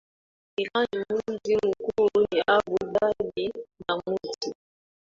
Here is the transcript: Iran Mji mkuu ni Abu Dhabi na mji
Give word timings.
Iran 0.57 0.87
Mji 1.29 1.55
mkuu 1.57 2.25
ni 2.31 2.41
Abu 2.47 2.77
Dhabi 2.85 3.51
na 3.87 3.97
mji 4.07 4.53